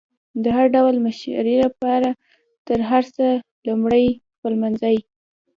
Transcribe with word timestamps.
د 0.43 0.45
هر 0.55 0.65
ډول 0.75 0.95
مشري 1.05 1.55
لپاره 1.65 2.09
تر 2.67 2.79
هر 2.89 3.03
څه 3.15 3.27
لمړی 3.67 4.07
خپلمنځي 4.35 4.97